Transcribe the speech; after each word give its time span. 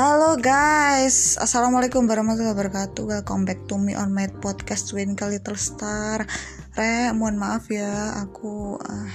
Halo 0.00 0.40
guys, 0.40 1.36
Assalamualaikum 1.36 2.08
warahmatullahi 2.08 2.56
wabarakatuh. 2.56 3.04
Welcome 3.04 3.44
back 3.44 3.68
to 3.68 3.76
me 3.76 3.92
on 3.92 4.16
my 4.16 4.32
podcast 4.40 4.88
Twinkle 4.88 5.28
Little 5.28 5.60
Star. 5.60 6.24
Re, 6.72 7.12
mohon 7.12 7.36
maaf 7.36 7.68
ya 7.68 8.16
Aku 8.24 8.80
uh, 8.80 9.12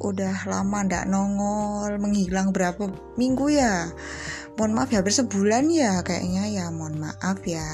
udah 0.00 0.48
lama 0.48 0.88
ndak 0.88 1.04
nongol 1.12 2.00
Menghilang 2.00 2.56
berapa 2.56 2.88
minggu 3.20 3.60
ya? 3.60 3.92
Mohon 4.56 4.72
maaf 4.72 4.88
ya, 4.88 5.04
hampir 5.04 5.12
sebulan 5.12 5.68
ya 5.68 6.00
kayaknya. 6.00 6.48
Ya 6.48 6.72
Mohon 6.72 7.12
maaf 7.12 7.44
ya. 7.44 7.68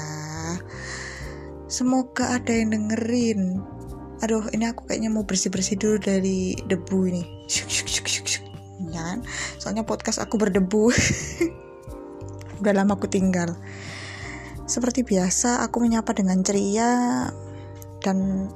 Semoga 1.71 2.35
ada 2.35 2.51
yang 2.51 2.75
dengerin. 2.75 3.63
Aduh, 4.19 4.43
ini 4.51 4.67
aku 4.67 4.83
kayaknya 4.83 5.15
mau 5.15 5.23
bersih-bersih 5.23 5.79
dulu 5.79 6.03
dari 6.03 6.59
debu 6.59 7.07
ini. 7.07 7.23
Syuk, 7.47 7.71
syuk, 7.71 7.87
syuk, 7.87 8.07
syuk, 8.11 8.27
syuk. 8.27 8.45
Ya 8.91 9.15
kan? 9.15 9.23
Soalnya 9.63 9.87
podcast 9.87 10.19
aku 10.19 10.35
berdebu 10.35 10.91
udah 12.61 12.73
lama 12.73 12.95
aku 12.95 13.07
tinggal. 13.09 13.55
Seperti 14.65 15.05
biasa, 15.05 15.61
aku 15.61 15.77
menyapa 15.83 16.17
dengan 16.17 16.41
ceria 16.41 17.29
dan 18.01 18.49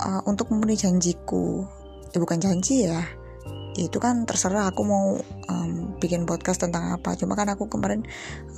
uh, 0.00 0.22
untuk 0.28 0.52
memenuhi 0.52 0.76
janjiku. 0.76 1.64
Ya 2.12 2.18
bukan 2.20 2.40
janji 2.40 2.88
ya. 2.88 3.00
Itu 3.76 4.00
kan 4.00 4.24
terserah 4.24 4.72
aku 4.72 4.82
mau 4.84 5.16
um, 5.52 5.96
bikin 6.00 6.28
podcast 6.28 6.64
tentang 6.64 6.92
apa. 6.92 7.16
Cuma 7.16 7.36
kan 7.36 7.48
aku 7.48 7.68
kemarin 7.68 8.04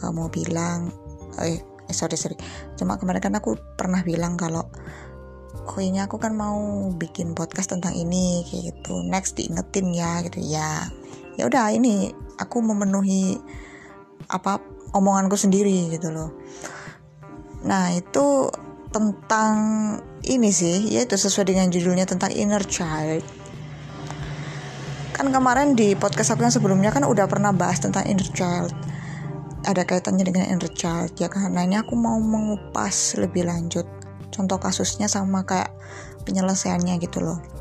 uh, 0.02 0.10
mau 0.10 0.30
bilang 0.30 0.90
eh, 1.42 1.62
eh 1.62 1.94
sorry 1.94 2.18
sorry. 2.18 2.38
Cuma 2.78 2.98
kemarin 2.98 3.22
kan 3.22 3.34
aku 3.38 3.58
pernah 3.78 4.02
bilang 4.02 4.34
kalau 4.34 4.66
oh 5.68 5.80
ini 5.82 6.00
aku 6.00 6.16
kan 6.16 6.32
mau 6.32 6.88
bikin 6.96 7.34
podcast 7.34 7.74
tentang 7.74 7.94
ini 7.94 8.46
kayak 8.46 8.74
gitu. 8.74 9.06
Next 9.06 9.38
diingetin 9.38 9.94
ya 9.94 10.22
gitu 10.26 10.42
ya. 10.42 10.86
Ya 11.38 11.46
udah 11.46 11.70
ini 11.70 12.10
aku 12.38 12.58
memenuhi 12.62 13.38
apa 14.30 14.58
omonganku 14.92 15.36
sendiri 15.36 15.92
gitu 15.92 16.12
loh. 16.12 16.30
Nah 17.64 17.92
itu 17.92 18.48
tentang 18.88 19.56
ini 20.24 20.48
sih 20.48 20.96
yaitu 20.96 21.20
sesuai 21.20 21.52
dengan 21.52 21.68
judulnya 21.68 22.08
tentang 22.08 22.32
inner 22.32 22.62
child. 22.64 23.24
Kan 25.12 25.34
kemarin 25.34 25.74
di 25.74 25.98
podcast 25.98 26.38
aku 26.38 26.46
yang 26.46 26.54
sebelumnya 26.54 26.94
kan 26.94 27.02
udah 27.02 27.26
pernah 27.26 27.50
bahas 27.50 27.82
tentang 27.82 28.06
inner 28.06 28.28
child. 28.32 28.72
Ada 29.66 29.82
kaitannya 29.84 30.24
dengan 30.24 30.46
inner 30.48 30.70
child 30.72 31.18
ya 31.18 31.26
karena 31.26 31.66
ini 31.66 31.76
aku 31.76 31.98
mau 31.98 32.16
mengupas 32.16 33.18
lebih 33.18 33.44
lanjut 33.50 33.84
contoh 34.28 34.60
kasusnya 34.60 35.10
sama 35.10 35.42
kayak 35.42 35.72
penyelesaiannya 36.28 37.00
gitu 37.02 37.24
loh 37.24 37.57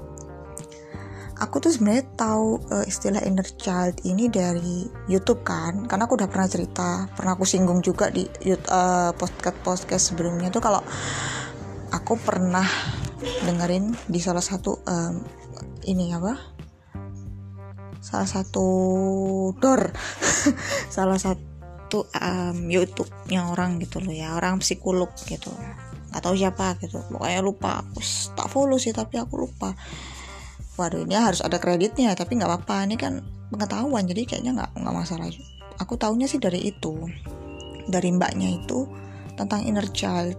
aku 1.37 1.61
tuh 1.61 1.71
sebenarnya 1.73 2.05
tahu 2.17 2.57
uh, 2.73 2.85
istilah 2.85 3.21
inner 3.21 3.45
child 3.45 4.01
ini 4.05 4.29
dari 4.29 4.89
YouTube 5.05 5.45
kan? 5.45 5.85
Karena 5.85 6.09
aku 6.09 6.17
udah 6.17 6.29
pernah 6.29 6.49
cerita 6.49 7.05
pernah 7.13 7.37
aku 7.37 7.45
singgung 7.45 7.85
juga 7.85 8.09
di 8.09 8.25
uh, 8.25 9.13
podcast 9.13 9.57
podcast 9.61 10.03
sebelumnya 10.13 10.49
tuh 10.49 10.61
kalau 10.61 10.81
aku 11.93 12.13
pernah 12.17 12.65
dengerin 13.45 13.93
di 14.09 14.19
salah 14.21 14.41
satu 14.41 14.81
um, 14.85 15.21
ini 15.85 16.13
apa? 16.13 16.33
Salah 18.01 18.29
satu 18.29 18.65
door. 19.57 19.93
Salah 20.95 21.19
satu 21.19 22.07
um, 22.07 22.57
YouTube-nya 22.71 23.51
orang 23.51 23.77
gitu 23.83 23.99
loh 23.99 24.15
ya 24.15 24.33
orang 24.33 24.57
psikolog 24.63 25.11
gitu. 25.27 25.51
Atau 26.15 26.33
siapa 26.33 26.79
gitu. 26.79 27.03
Pokoknya 27.11 27.43
lupa. 27.43 27.83
Aku 27.83 27.99
tak 28.33 28.47
follow 28.47 28.79
sih 28.79 28.95
tapi 28.95 29.19
aku 29.19 29.43
lupa 29.43 29.75
waduh 30.77 31.03
ini 31.03 31.17
harus 31.17 31.41
ada 31.41 31.57
kreditnya 31.57 32.13
tapi 32.13 32.37
nggak 32.37 32.47
apa-apa. 32.47 32.85
Ini 32.85 32.95
kan 32.95 33.19
pengetahuan 33.49 34.05
jadi 34.05 34.23
kayaknya 34.29 34.61
nggak 34.61 34.71
nggak 34.77 34.95
masalah. 34.95 35.27
Aku 35.81 35.97
tahunya 35.97 36.29
sih 36.29 36.37
dari 36.37 36.69
itu 36.69 36.93
dari 37.89 38.13
mbaknya 38.13 38.61
itu 38.61 38.85
tentang 39.33 39.65
inner 39.65 39.89
child. 39.89 40.37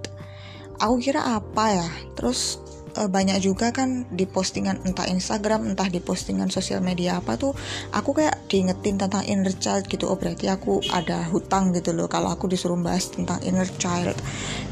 Aku 0.78 1.02
kira 1.02 1.26
apa 1.26 1.74
ya? 1.74 1.88
Terus 2.14 2.62
e, 2.94 3.10
banyak 3.10 3.42
juga 3.42 3.74
kan 3.74 4.06
di 4.14 4.30
postingan 4.30 4.86
entah 4.86 5.10
Instagram 5.10 5.74
entah 5.74 5.90
di 5.90 5.98
postingan 5.98 6.54
sosial 6.54 6.78
media 6.86 7.18
apa 7.18 7.34
tuh 7.34 7.50
aku 7.90 8.14
kayak 8.14 8.46
diingetin 8.46 8.94
tentang 8.94 9.26
inner 9.26 9.54
child 9.58 9.90
gitu. 9.90 10.06
Oh 10.06 10.14
berarti 10.14 10.46
aku 10.46 10.78
ada 10.94 11.26
hutang 11.26 11.74
gitu 11.74 11.90
loh 11.90 12.06
kalau 12.06 12.30
aku 12.30 12.46
disuruh 12.46 12.78
bahas 12.78 13.10
tentang 13.10 13.42
inner 13.42 13.66
child 13.82 14.14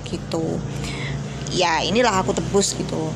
gitu. 0.07 0.63
Ya 1.51 1.83
inilah 1.83 2.23
aku 2.23 2.35
tebus 2.35 2.79
gitu 2.79 3.11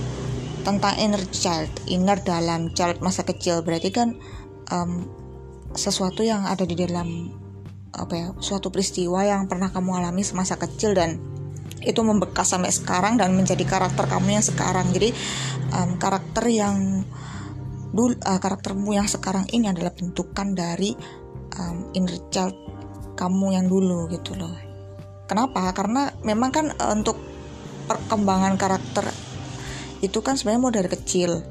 tentang 0.62 0.94
inner 1.00 1.22
child 1.32 1.70
inner 1.88 2.18
dalam 2.20 2.72
child 2.76 3.00
masa 3.00 3.24
kecil. 3.24 3.64
Berarti 3.64 3.90
kan 3.92 4.16
um, 4.70 5.06
sesuatu 5.74 6.26
yang 6.26 6.46
ada 6.46 6.66
di 6.66 6.74
dalam 6.74 7.30
apa 7.90 8.14
ya 8.14 8.28
suatu 8.38 8.70
peristiwa 8.70 9.26
yang 9.26 9.50
pernah 9.50 9.68
kamu 9.74 9.98
alami 9.98 10.22
semasa 10.22 10.54
kecil 10.54 10.94
dan 10.94 11.18
itu 11.80 11.98
membekas 12.04 12.52
sampai 12.52 12.70
sekarang 12.70 13.16
dan 13.16 13.32
menjadi 13.32 13.64
karakter 13.64 14.04
kamu 14.06 14.36
yang 14.40 14.44
sekarang. 14.44 14.92
Jadi 14.92 15.10
um, 15.72 15.96
karakter 15.96 16.44
yang 16.48 17.04
dulu 17.90 18.14
uh, 18.22 18.38
karaktermu 18.38 18.94
yang 18.94 19.08
sekarang 19.10 19.48
ini 19.50 19.66
adalah 19.66 19.90
bentukan 19.90 20.54
dari 20.54 20.94
um, 21.58 21.90
inner 21.96 22.20
child 22.30 22.54
kamu 23.16 23.56
yang 23.56 23.66
dulu 23.66 24.06
gitu 24.12 24.36
loh. 24.36 24.52
Kenapa? 25.26 25.70
Karena 25.74 26.10
memang 26.22 26.50
kan 26.52 26.66
uh, 26.74 26.92
untuk 26.94 27.18
perkembangan 27.90 28.54
karakter 28.54 29.29
itu 30.00 30.18
kan 30.24 30.36
sebenarnya 30.36 30.62
mau 30.62 30.72
dari 30.72 30.90
kecil. 30.90 31.44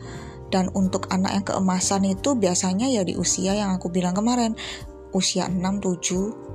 Dan 0.50 0.74
untuk 0.74 1.06
anak 1.14 1.32
yang 1.38 1.46
keemasan 1.46 2.10
itu 2.10 2.34
biasanya 2.34 2.90
ya 2.90 3.06
di 3.06 3.14
usia 3.14 3.54
yang 3.54 3.70
aku 3.78 3.94
bilang 3.94 4.18
kemarin 4.18 4.58
usia 5.14 5.46
6 5.46 5.62
7 5.62 6.50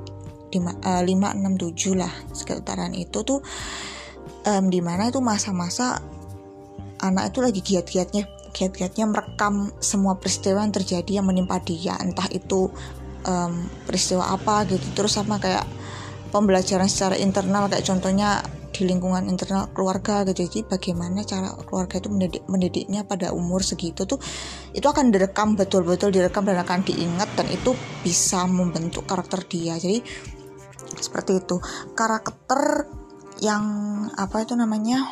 5, 0.51 0.83
uh, 0.83 1.03
5 1.03 1.07
6 1.07 1.95
7 1.95 2.03
lah 2.03 2.11
sekitaran 2.35 2.91
itu 2.95 3.23
tuh 3.23 3.39
um, 4.47 4.65
di 4.67 4.83
mana 4.83 5.11
itu 5.11 5.23
masa-masa 5.23 6.03
anak 7.03 7.35
itu 7.35 7.39
lagi 7.43 7.61
giat-giatnya 7.63 8.27
giat-giatnya 8.55 9.11
merekam 9.11 9.75
semua 9.83 10.15
peristiwa 10.15 10.63
yang 10.63 10.71
terjadi 10.71 11.19
yang 11.19 11.27
menimpa 11.27 11.59
dia. 11.59 11.99
Entah 11.99 12.31
itu 12.31 12.71
um, 13.27 13.53
peristiwa 13.83 14.31
apa 14.31 14.63
gitu. 14.71 14.87
Terus 14.95 15.19
sama 15.19 15.43
kayak 15.43 15.67
pembelajaran 16.31 16.87
secara 16.87 17.19
internal 17.19 17.67
kayak 17.67 17.83
contohnya 17.83 18.47
di 18.75 18.83
lingkungan 18.91 19.31
internal 19.31 19.71
keluarga 19.71 20.27
gitu. 20.27 20.43
Jadi 20.43 20.67
bagaimana 20.67 21.23
cara 21.23 21.55
keluarga 21.63 22.03
itu 22.03 22.11
mendidik 22.11 22.43
mendidiknya 22.51 23.07
pada 23.07 23.31
umur 23.31 23.63
segitu 23.63 24.03
tuh 24.03 24.19
itu 24.75 24.83
akan 24.83 25.15
direkam 25.15 25.55
betul-betul 25.55 26.11
direkam 26.11 26.43
dan 26.43 26.59
akan 26.59 26.83
diingat 26.83 27.31
dan 27.39 27.47
itu 27.55 27.71
bisa 28.03 28.43
membentuk 28.51 29.07
karakter 29.07 29.47
dia. 29.47 29.79
Jadi 29.79 30.03
seperti 30.99 31.39
itu. 31.39 31.63
Karakter 31.95 32.91
yang 33.39 33.65
apa 34.19 34.43
itu 34.43 34.59
namanya 34.59 35.07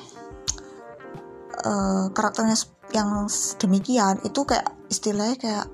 uh, 1.63 2.11
karakternya 2.11 2.59
yang 2.91 3.31
demikian 3.63 4.19
itu 4.27 4.43
kayak 4.43 4.75
istilahnya 4.91 5.37
kayak 5.39 5.67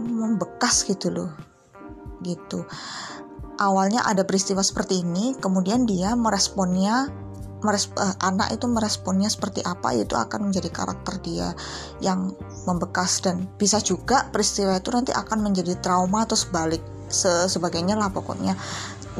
membekas 0.00 0.88
gitu 0.88 1.12
loh. 1.12 1.30
Gitu 2.24 2.64
awalnya 3.60 4.00
ada 4.02 4.24
peristiwa 4.24 4.64
seperti 4.64 5.04
ini, 5.04 5.36
kemudian 5.36 5.84
dia 5.84 6.16
meresponnya 6.16 7.12
meresp 7.60 7.92
uh, 8.00 8.16
anak 8.24 8.56
itu 8.56 8.64
meresponnya 8.64 9.28
seperti 9.28 9.60
apa 9.60 9.92
itu 9.92 10.16
akan 10.16 10.48
menjadi 10.48 10.72
karakter 10.72 11.20
dia 11.20 11.52
yang 12.00 12.32
membekas. 12.64 13.20
Dan 13.20 13.46
bisa 13.60 13.78
juga 13.84 14.26
peristiwa 14.32 14.80
itu 14.80 14.88
nanti 14.88 15.12
akan 15.12 15.44
menjadi 15.44 15.76
trauma 15.76 16.24
atau 16.24 16.40
sebalik 16.40 16.80
se 17.12 17.52
sebagainya 17.52 18.00
lah 18.00 18.08
pokoknya. 18.08 18.56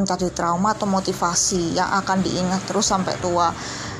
Menjadi 0.00 0.32
trauma 0.32 0.72
atau 0.72 0.88
motivasi 0.88 1.76
yang 1.76 1.92
akan 2.00 2.24
diingat 2.24 2.64
terus 2.64 2.88
sampai 2.88 3.12
tua. 3.20 3.52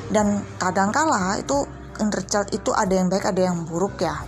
Dan 0.09 0.41
kadangkala 0.57 1.37
itu 1.37 1.63
inner 2.01 2.25
itu 2.49 2.73
ada 2.73 2.93
yang 2.97 3.07
baik 3.13 3.29
ada 3.29 3.41
yang 3.53 3.63
buruk 3.69 4.01
ya. 4.01 4.25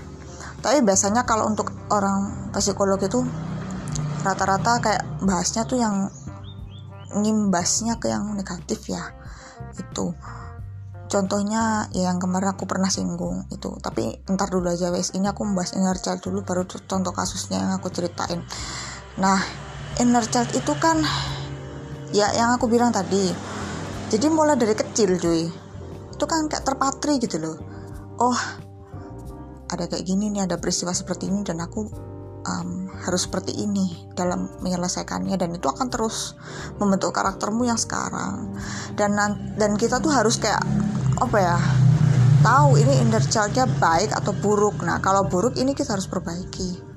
Tapi 0.63 0.79
biasanya 0.85 1.25
kalau 1.27 1.49
untuk 1.49 1.73
orang 1.91 2.51
psikolog 2.55 3.01
itu 3.01 3.19
rata-rata 4.23 4.79
kayak 4.79 5.03
bahasnya 5.21 5.67
tuh 5.67 5.77
yang 5.77 6.07
ngimbasnya 7.13 8.01
ke 8.01 8.09
yang 8.09 8.33
negatif 8.33 8.89
ya 8.89 9.13
itu. 9.77 10.15
Contohnya 11.11 11.93
ya 11.93 12.09
yang 12.09 12.17
kemarin 12.17 12.57
aku 12.57 12.65
pernah 12.65 12.89
singgung 12.89 13.45
itu. 13.53 13.69
Tapi 13.77 14.25
ntar 14.33 14.49
dulu 14.49 14.71
aja 14.71 14.89
wes 14.89 15.13
ini 15.13 15.29
aku 15.29 15.45
membahas 15.45 15.77
inner 15.77 15.99
child 15.99 16.25
dulu 16.25 16.41
baru 16.41 16.65
contoh 16.65 17.13
kasusnya 17.13 17.61
yang 17.61 17.71
aku 17.77 17.93
ceritain. 17.93 18.41
Nah 19.21 19.37
inner 20.01 20.25
child 20.25 20.49
itu 20.57 20.73
kan 20.81 20.97
ya 22.15 22.33
yang 22.33 22.55
aku 22.55 22.65
bilang 22.65 22.89
tadi 22.89 23.29
jadi 24.09 24.29
mulai 24.29 24.57
dari 24.57 24.73
kecil 24.73 25.17
cuy 25.17 25.49
itu 26.13 26.25
kan 26.25 26.49
kayak 26.49 26.65
terpatri 26.65 27.21
gitu 27.21 27.37
loh. 27.37 27.57
Oh 28.17 28.39
ada 29.69 29.89
kayak 29.89 30.05
gini 30.05 30.29
nih 30.33 30.45
ada 30.49 30.57
peristiwa 30.57 30.93
seperti 30.93 31.29
ini 31.29 31.41
dan 31.45 31.61
aku 31.61 32.12
um, 32.47 32.91
harus 33.03 33.27
seperti 33.27 33.55
ini 33.59 34.07
dalam 34.15 34.47
menyelesaikannya 34.63 35.35
dan 35.35 35.55
itu 35.55 35.67
akan 35.67 35.87
terus 35.91 36.35
membentuk 36.79 37.11
karaktermu 37.15 37.67
yang 37.67 37.79
sekarang. 37.79 38.55
Dan 38.95 39.15
dan 39.57 39.71
kita 39.75 39.99
tuh 39.99 40.11
harus 40.11 40.39
kayak 40.39 40.63
apa 41.19 41.37
ya 41.39 41.57
tahu 42.43 42.75
ini 42.75 42.99
inner 42.99 43.23
childnya 43.23 43.67
baik 43.79 44.11
atau 44.11 44.35
buruk. 44.35 44.83
Nah 44.83 44.99
kalau 44.99 45.27
buruk 45.27 45.55
ini 45.55 45.71
kita 45.75 45.95
harus 45.95 46.07
perbaiki 46.07 46.93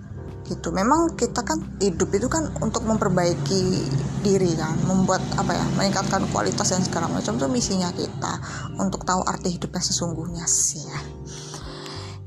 gitu. 0.46 0.70
Memang 0.70 1.18
kita 1.18 1.42
kan 1.42 1.58
hidup 1.82 2.10
itu 2.14 2.30
kan 2.30 2.50
untuk 2.62 2.86
memperbaiki 2.86 3.82
diri 4.22 4.54
kan 4.54 4.74
membuat 4.86 5.22
apa 5.38 5.54
ya 5.54 5.66
meningkatkan 5.78 6.26
kualitas 6.30 6.70
dan 6.70 6.82
segala 6.82 7.10
macam 7.10 7.38
itu 7.38 7.46
misinya 7.50 7.90
kita 7.94 8.42
untuk 8.78 9.02
tahu 9.06 9.22
arti 9.26 9.54
hidup 9.54 9.74
yang 9.74 9.86
sesungguhnya 9.86 10.46
sih 10.46 10.82
ya. 10.82 11.00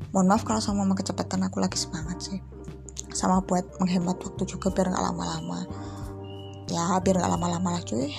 Mohon 0.10 0.28
maaf 0.36 0.44
kalau 0.44 0.58
sama 0.58 0.90
kecepatan 0.98 1.46
aku 1.46 1.62
lagi 1.62 1.78
semangat 1.78 2.18
sih 2.20 2.40
sama 3.20 3.44
buat 3.44 3.68
menghemat 3.84 4.16
waktu 4.24 4.44
juga 4.48 4.72
biar 4.72 4.96
nggak 4.96 5.06
lama-lama. 5.12 5.68
Ya 6.72 6.96
biar 7.04 7.20
nggak 7.20 7.32
lama-lama 7.36 7.76
lah 7.76 7.84
cuy 7.90 8.16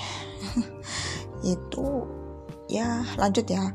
itu 1.41 1.87
ya 2.69 3.01
lanjut 3.17 3.49
ya. 3.49 3.73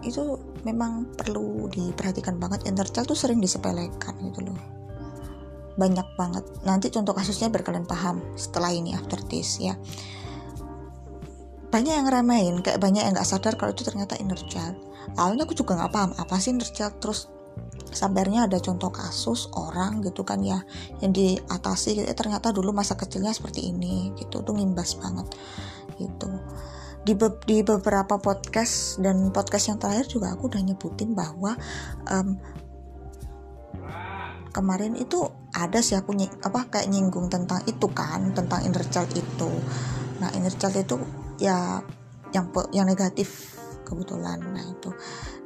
Itu 0.00 0.40
memang 0.64 1.12
perlu 1.12 1.68
diperhatikan 1.68 2.40
banget. 2.40 2.64
Inner 2.64 2.88
tuh 2.88 3.12
sering 3.12 3.44
disepelekan 3.44 4.16
gitu 4.24 4.48
loh. 4.48 4.56
Banyak 5.76 6.16
banget. 6.16 6.44
Nanti 6.64 6.88
contoh 6.88 7.12
kasusnya 7.12 7.52
biar 7.52 7.60
kalian 7.60 7.84
paham 7.84 8.24
setelah 8.32 8.72
ini 8.72 8.96
after 8.96 9.20
this 9.28 9.60
ya. 9.60 9.76
Banyak 11.68 11.94
yang 12.00 12.08
remehin 12.08 12.64
kayak 12.64 12.80
banyak 12.80 13.04
yang 13.04 13.12
nggak 13.12 13.28
sadar 13.28 13.60
kalau 13.60 13.76
itu 13.76 13.84
ternyata 13.84 14.16
inner 14.16 14.40
child 14.48 14.74
awalnya 15.18 15.48
aku 15.48 15.56
juga 15.56 15.78
nggak 15.78 15.92
paham 15.92 16.10
apa 16.18 16.34
sih 16.38 16.52
inner 16.54 16.68
child 16.68 16.94
terus 17.00 17.26
sabarnya 17.90 18.46
ada 18.46 18.62
contoh 18.62 18.94
kasus 18.94 19.50
orang 19.58 19.98
gitu 20.06 20.22
kan 20.22 20.38
ya 20.40 20.62
yang 21.02 21.10
diatasi 21.10 21.98
gitu, 21.98 22.06
eh, 22.06 22.14
ternyata 22.14 22.54
dulu 22.54 22.70
masa 22.70 22.94
kecilnya 22.94 23.34
seperti 23.34 23.70
ini 23.70 24.14
gitu. 24.14 24.42
Tuh 24.42 24.54
ngimbas 24.54 24.96
banget 24.98 25.26
gitu. 25.98 26.30
Di, 27.00 27.16
be 27.16 27.32
di 27.48 27.64
beberapa 27.64 28.20
podcast 28.20 29.00
dan 29.00 29.32
podcast 29.32 29.72
yang 29.72 29.78
terakhir 29.80 30.06
juga 30.06 30.36
aku 30.36 30.52
udah 30.52 30.60
nyebutin 30.60 31.16
bahwa 31.16 31.56
um, 32.12 32.36
kemarin 34.52 34.98
itu 35.00 35.24
ada 35.56 35.80
sih 35.80 35.96
aku 35.96 36.12
apa 36.44 36.68
kayak 36.68 36.92
nyinggung 36.92 37.32
tentang 37.32 37.64
itu 37.64 37.88
kan 37.90 38.36
tentang 38.36 38.60
inner 38.62 38.84
child 38.86 39.10
itu. 39.16 39.50
Nah 40.20 40.28
inner 40.36 40.52
child 40.52 40.76
itu 40.76 40.96
ya 41.40 41.80
yang 42.30 42.52
yang 42.70 42.86
negatif 42.86 43.59
kebetulan. 43.90 44.38
Nah 44.38 44.62
itu. 44.62 44.94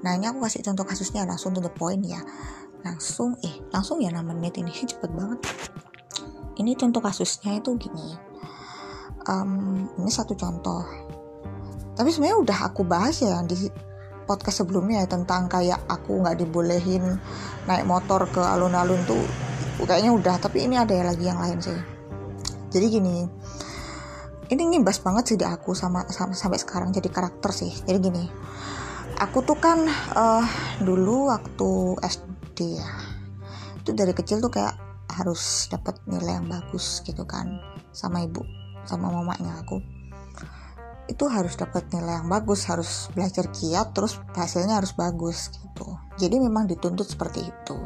Nah 0.04 0.12
ini 0.12 0.28
aku 0.28 0.44
kasih 0.44 0.60
contoh 0.60 0.84
kasusnya 0.84 1.24
langsung 1.24 1.56
to 1.56 1.64
the 1.64 1.72
point 1.72 2.04
ya. 2.04 2.20
Langsung 2.84 3.40
eh 3.40 3.64
langsung 3.72 4.04
ya 4.04 4.12
6 4.12 4.20
menit 4.20 4.60
ini. 4.60 4.68
Cepet 4.90 5.10
banget. 5.16 5.40
Ini 6.60 6.76
contoh 6.76 7.00
kasusnya 7.00 7.56
itu 7.58 7.74
gini. 7.80 8.14
Um, 9.24 9.88
ini 9.98 10.12
satu 10.12 10.36
contoh. 10.36 10.84
Tapi 11.96 12.12
sebenarnya 12.12 12.38
udah 12.44 12.58
aku 12.68 12.84
bahas 12.84 13.24
ya 13.24 13.40
di 13.48 13.56
podcast 14.28 14.64
sebelumnya 14.64 15.04
ya 15.04 15.08
tentang 15.08 15.48
kayak 15.48 15.80
aku 15.88 16.20
nggak 16.20 16.40
dibolehin 16.40 17.20
naik 17.68 17.84
motor 17.84 18.24
ke 18.28 18.40
alun-alun 18.40 19.00
tuh 19.08 19.24
kayaknya 19.82 20.12
udah. 20.12 20.36
Tapi 20.36 20.68
ini 20.68 20.76
ada 20.76 20.92
lagi 20.92 21.24
yang 21.24 21.40
lain 21.40 21.58
sih. 21.58 21.80
Jadi 22.74 22.86
gini 22.90 23.16
ini 24.54 24.70
ngimbas 24.70 25.02
banget 25.02 25.34
sih 25.34 25.36
di 25.36 25.42
aku 25.42 25.74
sama, 25.74 26.06
sama 26.14 26.38
sampai 26.38 26.62
sekarang 26.62 26.94
jadi 26.94 27.10
karakter 27.10 27.50
sih. 27.50 27.74
Jadi 27.84 27.98
gini 27.98 28.24
aku 29.18 29.46
tuh 29.46 29.58
kan 29.58 29.86
uh, 30.14 30.46
dulu 30.82 31.30
waktu 31.30 31.98
SD 32.02 32.58
ya 32.78 32.90
itu 33.78 33.90
dari 33.92 34.16
kecil 34.16 34.40
tuh 34.40 34.50
kayak 34.50 34.74
harus 35.12 35.70
dapat 35.70 36.00
nilai 36.08 36.40
yang 36.40 36.48
bagus 36.50 37.04
gitu 37.04 37.22
kan 37.28 37.60
sama 37.94 38.24
ibu 38.24 38.42
sama 38.86 39.10
mamanya 39.10 39.60
aku. 39.62 39.82
Itu 41.04 41.28
harus 41.28 41.60
dapat 41.60 41.92
nilai 41.92 42.24
yang 42.24 42.32
bagus 42.32 42.64
harus 42.64 43.12
belajar 43.12 43.52
kiat 43.52 43.92
terus 43.92 44.16
hasilnya 44.32 44.80
harus 44.80 44.96
bagus 44.96 45.52
gitu. 45.52 45.98
Jadi 46.16 46.40
memang 46.40 46.64
dituntut 46.64 47.04
seperti 47.04 47.44
itu. 47.44 47.78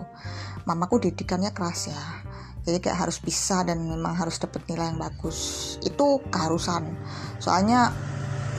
Mamaku 0.68 1.02
didikannya 1.10 1.50
keras 1.50 1.90
ya 1.90 2.27
jadi 2.68 2.84
kayak 2.84 3.08
harus 3.08 3.16
bisa 3.24 3.64
dan 3.64 3.80
memang 3.80 4.12
harus 4.12 4.36
dapat 4.36 4.60
nilai 4.68 4.92
yang 4.92 5.00
bagus. 5.00 5.38
Itu 5.80 6.20
keharusan. 6.28 7.00
Soalnya 7.40 7.88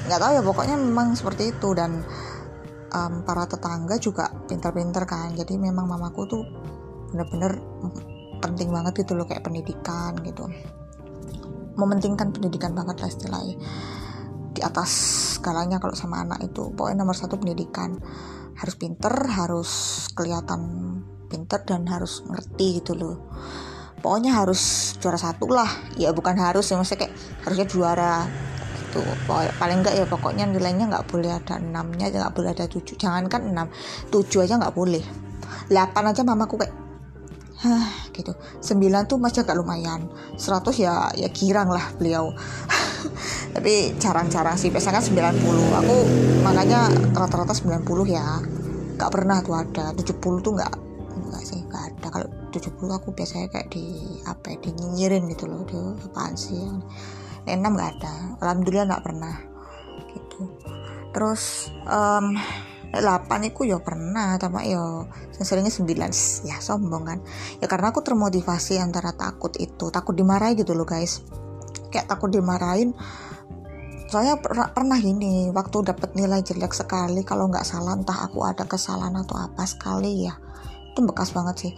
nggak 0.10 0.18
tahu 0.18 0.32
ya 0.34 0.42
pokoknya 0.42 0.82
memang 0.82 1.14
seperti 1.14 1.54
itu. 1.54 1.78
Dan 1.78 2.02
um, 2.90 3.14
para 3.22 3.46
tetangga 3.46 4.02
juga 4.02 4.34
pintar-pintar 4.50 5.06
kan. 5.06 5.38
Jadi 5.38 5.62
memang 5.62 5.86
mamaku 5.86 6.26
tuh 6.26 6.42
bener-bener 7.14 7.62
penting 8.42 8.74
banget 8.74 9.06
gitu 9.06 9.14
loh 9.14 9.30
kayak 9.30 9.46
pendidikan 9.46 10.18
gitu. 10.26 10.50
Mementingkan 11.78 12.34
pendidikan 12.34 12.74
banget 12.74 13.06
lah 13.06 13.14
istilahnya. 13.14 13.62
Di 14.58 14.66
atas 14.66 14.90
skalanya 15.38 15.78
kalau 15.78 15.94
sama 15.94 16.26
anak 16.26 16.50
itu. 16.50 16.74
Pokoknya 16.74 17.06
nomor 17.06 17.14
satu 17.14 17.38
pendidikan. 17.38 17.94
Harus 18.58 18.74
pinter 18.74 19.14
harus 19.38 19.70
kelihatan 20.18 20.90
pinter 21.30 21.62
dan 21.62 21.86
harus 21.86 22.26
ngerti 22.26 22.82
gitu 22.82 22.98
loh 22.98 23.29
pokoknya 24.00 24.36
harus 24.36 24.96
juara 24.98 25.20
satu 25.20 25.52
lah. 25.52 25.70
Ya 26.00 26.16
bukan 26.16 26.36
harus 26.40 26.66
ya 26.68 26.76
maksudnya 26.80 27.08
kayak 27.08 27.14
harusnya 27.46 27.68
juara 27.70 28.16
gitu. 28.90 29.02
Paling 29.30 29.86
enggak 29.86 29.96
ya 29.96 30.06
pokoknya 30.10 30.50
nilainya 30.50 30.90
nggak 30.90 31.06
boleh 31.06 31.30
ada 31.30 31.62
enamnya 31.62 32.10
nggak 32.10 32.34
boleh 32.34 32.50
ada 32.56 32.66
tujuh. 32.66 32.98
Jangankan 32.98 33.54
enam 33.54 33.68
tujuh 34.10 34.44
aja 34.44 34.58
nggak 34.58 34.74
boleh. 34.74 35.04
Delapan 35.70 36.04
aja 36.10 36.22
mamaku 36.26 36.56
kayak 36.66 36.74
Hah, 37.60 38.08
gitu. 38.16 38.32
sembilan 38.64 39.04
tuh 39.04 39.20
masih 39.20 39.44
agak 39.44 39.60
lumayan. 39.60 40.08
seratus 40.40 40.80
ya 40.80 41.12
ya 41.12 41.28
girang 41.28 41.68
lah 41.68 41.92
beliau. 42.00 42.32
tapi 43.56 44.00
jarang-jarang 44.00 44.56
sih 44.56 44.72
biasanya 44.72 45.04
kan 45.04 45.04
90 45.04 45.44
aku 45.84 45.98
makanya 46.40 46.88
rata-rata 47.12 47.52
90 47.52 47.84
ya. 48.08 48.40
Gak 48.96 49.12
pernah 49.12 49.44
tuh 49.44 49.60
ada. 49.60 49.92
70 49.92 50.40
tuh 50.40 50.52
nggak 50.56 50.74
nggak 51.20 51.44
sih 51.44 51.60
nggak 51.68 51.84
ada. 51.84 52.08
Kalau 52.08 52.39
70 52.50 52.76
aku 52.90 53.14
biasanya 53.14 53.48
kayak 53.54 53.70
di 53.70 53.86
apa 54.26 54.54
ya, 54.54 54.58
di 54.60 54.70
nyinyirin 54.74 55.30
gitu 55.30 55.46
loh 55.46 55.62
tuh 55.64 55.94
apaan 56.10 56.34
sih? 56.34 56.60
Yang 57.46 57.60
6 57.62 57.76
nggak 57.78 57.92
ada. 57.98 58.14
Alhamdulillah 58.42 58.86
nggak 58.90 59.06
pernah 59.06 59.36
gitu. 60.14 60.42
Terus 61.14 61.74
um, 61.86 62.34
8 62.90 63.06
itu 63.46 63.70
ya 63.70 63.78
pernah 63.78 64.42
tapi 64.42 64.74
ya 64.74 65.06
seringnya 65.38 65.70
9 65.70 66.50
ya 66.50 66.58
sombong 66.58 67.04
kan. 67.06 67.20
Ya 67.62 67.70
karena 67.70 67.94
aku 67.94 68.02
termotivasi 68.02 68.82
antara 68.82 69.14
takut 69.14 69.54
itu 69.62 69.94
takut 69.94 70.18
dimarahi 70.18 70.58
gitu 70.58 70.74
loh 70.74 70.90
guys. 70.90 71.22
Kayak 71.94 72.10
takut 72.10 72.34
dimarahin. 72.34 72.98
Soalnya 74.10 74.42
pernah, 74.42 74.74
pernah 74.74 74.98
gini 74.98 75.54
waktu 75.54 75.86
dapat 75.86 76.18
nilai 76.18 76.42
jelek 76.42 76.74
sekali 76.74 77.22
kalau 77.22 77.46
nggak 77.46 77.62
salah 77.62 77.94
entah 77.94 78.26
aku 78.26 78.42
ada 78.42 78.66
kesalahan 78.66 79.14
atau 79.22 79.38
apa 79.38 79.70
sekali 79.70 80.26
ya. 80.26 80.34
Itu 80.94 81.06
bekas 81.06 81.30
banget 81.30 81.56
sih 81.62 81.74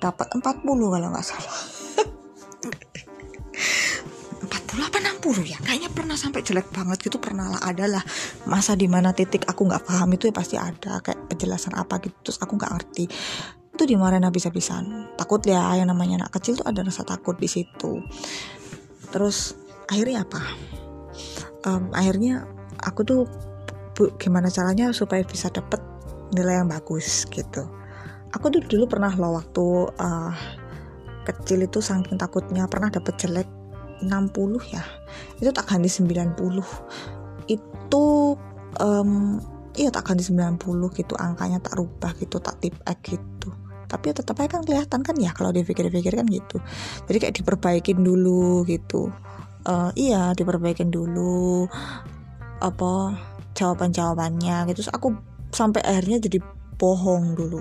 dapat 0.00 0.32
40 0.32 0.64
kalau 0.64 1.08
nggak 1.12 1.26
salah. 1.26 1.56
40 4.40 4.88
apa 4.88 4.98
60 5.20 5.44
ya? 5.44 5.58
Kayaknya 5.60 5.90
pernah 5.92 6.16
sampai 6.16 6.40
jelek 6.40 6.72
banget 6.72 6.98
gitu 7.04 7.20
pernah 7.20 7.52
lah 7.52 7.60
ada 7.60 7.84
lah. 7.86 8.04
Masa 8.48 8.72
di 8.72 8.88
mana 8.88 9.12
titik 9.12 9.44
aku 9.44 9.68
nggak 9.68 9.84
paham 9.84 10.08
itu 10.16 10.32
ya 10.32 10.34
pasti 10.34 10.56
ada 10.56 11.04
kayak 11.04 11.28
penjelasan 11.28 11.76
apa 11.76 12.00
gitu 12.00 12.16
terus 12.24 12.40
aku 12.40 12.56
nggak 12.56 12.72
ngerti. 12.72 13.04
Itu 13.76 13.84
dimarahin 13.84 14.24
habis-habisan. 14.24 15.14
Takut 15.20 15.44
ya 15.44 15.76
yang 15.76 15.92
namanya 15.92 16.24
anak 16.24 16.40
kecil 16.40 16.56
tuh 16.56 16.66
ada 16.66 16.80
rasa 16.80 17.04
takut 17.04 17.36
di 17.36 17.46
situ. 17.46 18.00
Terus 19.12 19.54
akhirnya 19.86 20.24
apa? 20.24 20.40
Um, 21.68 21.92
akhirnya 21.92 22.48
aku 22.80 23.04
tuh 23.04 23.20
bu, 23.92 24.16
gimana 24.16 24.48
caranya 24.48 24.96
supaya 24.96 25.20
bisa 25.28 25.52
dapet 25.52 25.82
nilai 26.32 26.64
yang 26.64 26.70
bagus 26.72 27.28
gitu 27.28 27.79
aku 28.30 28.46
tuh 28.50 28.62
dulu 28.62 28.84
pernah 28.86 29.12
loh 29.14 29.38
waktu 29.38 29.66
uh, 29.98 30.32
kecil 31.26 31.66
itu 31.66 31.78
saking 31.82 32.16
takutnya 32.16 32.66
pernah 32.70 32.88
dapet 32.90 33.14
jelek 33.20 33.48
60 34.02 34.72
ya. 34.72 34.84
Itu 35.38 35.50
tak 35.52 35.68
ganti 35.68 35.90
90 35.90 36.38
itu 37.50 38.06
um, 38.78 39.10
iya 39.74 39.90
tak 39.90 40.06
ganti 40.06 40.22
90 40.26 40.62
gitu 40.96 41.14
angkanya 41.18 41.58
tak 41.58 41.76
rubah 41.76 42.14
gitu 42.16 42.38
tak 42.38 42.58
tip 42.62 42.74
X 42.86 42.98
gitu. 43.18 43.50
Tapi 43.90 44.14
ya 44.14 44.14
tetap 44.14 44.38
aja 44.38 44.48
kan 44.54 44.62
kelihatan 44.62 45.00
kan 45.02 45.16
ya 45.18 45.34
kalau 45.34 45.50
dipikir-pikir 45.50 46.14
kan 46.14 46.26
gitu. 46.30 46.62
Jadi 47.10 47.16
kayak 47.18 47.34
diperbaikin 47.42 47.98
dulu 48.00 48.62
gitu. 48.64 49.10
Uh, 49.66 49.92
iya 49.92 50.32
diperbaikin 50.32 50.88
dulu 50.88 51.66
apa 52.62 53.18
jawaban-jawabannya 53.58 54.70
gitu. 54.70 54.86
Terus 54.86 54.92
aku 54.94 55.18
sampai 55.50 55.82
akhirnya 55.82 56.22
jadi 56.22 56.38
bohong 56.80 57.36
dulu. 57.36 57.60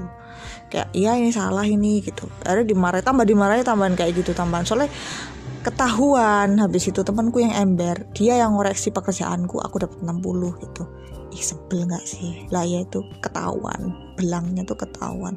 Kayak 0.72 0.88
iya 0.96 1.20
ini 1.20 1.36
salah 1.36 1.68
ini 1.68 2.00
gitu. 2.00 2.32
Akhirnya 2.48 2.72
dimarahi 2.72 3.04
tambah 3.04 3.28
dimarahi 3.28 3.68
tambahan 3.68 4.00
kayak 4.00 4.24
gitu 4.24 4.32
tambahan. 4.32 4.64
Soalnya 4.64 4.88
ketahuan 5.60 6.56
habis 6.56 6.88
itu 6.88 7.04
temanku 7.04 7.44
yang 7.44 7.52
ember 7.52 8.08
dia 8.16 8.40
yang 8.40 8.56
ngoreksi 8.56 8.96
pekerjaanku 8.96 9.60
aku 9.60 9.84
dapat 9.84 10.00
60 10.00 10.64
gitu. 10.64 10.84
Ih 11.36 11.44
sebel 11.44 11.84
nggak 11.84 12.06
sih? 12.08 12.48
Lah 12.48 12.64
ya 12.64 12.88
itu 12.88 13.04
ketahuan. 13.20 13.92
Belangnya 14.16 14.64
tuh 14.64 14.80
ketahuan. 14.80 15.36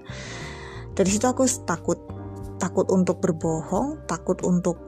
Dari 0.94 1.10
situ 1.10 1.26
aku 1.26 1.42
takut 1.66 1.98
takut 2.62 2.86
untuk 2.94 3.18
berbohong 3.18 4.06
takut 4.06 4.38
untuk 4.46 4.78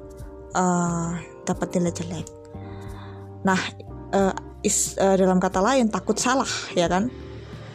uh, 0.55 1.19
dapat 1.43 1.69
nilai 1.77 1.93
jelek. 1.93 2.27
Nah, 3.45 3.61
uh, 4.17 4.35
is, 4.65 4.97
uh, 4.97 5.19
dalam 5.19 5.37
kata 5.37 5.61
lain 5.61 5.93
takut 5.93 6.17
salah, 6.17 6.49
ya 6.73 6.89
kan? 6.89 7.13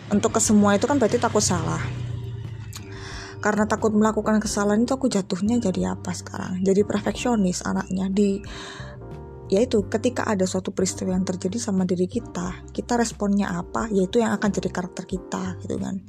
Untuk 0.10 0.34
ke 0.38 0.42
semua 0.42 0.74
itu 0.74 0.90
kan 0.90 0.98
berarti 0.98 1.22
takut 1.22 1.42
salah. 1.44 1.82
karena 3.40 3.64
takut 3.64 3.96
melakukan 3.96 4.44
kesalahan 4.44 4.84
itu 4.84 4.92
aku 4.92 5.08
jatuhnya 5.08 5.64
jadi 5.64 5.96
apa 5.96 6.12
sekarang? 6.12 6.60
Jadi 6.60 6.84
perfeksionis 6.84 7.64
anaknya 7.64 8.12
di 8.12 8.44
yaitu 9.50 9.82
ketika 9.90 10.30
ada 10.30 10.46
suatu 10.46 10.70
peristiwa 10.70 11.18
yang 11.18 11.26
terjadi 11.26 11.58
sama 11.58 11.82
diri 11.88 12.06
kita 12.06 12.68
kita 12.76 13.00
responnya 13.00 13.48
apa? 13.50 13.88
Yaitu 13.90 14.20
yang 14.20 14.36
akan 14.36 14.50
jadi 14.52 14.70
karakter 14.70 15.08
kita 15.08 15.56
gitu 15.64 15.80
kan. 15.80 16.04